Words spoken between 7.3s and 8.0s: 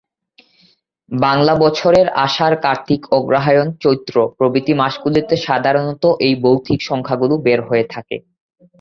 বের হয়ে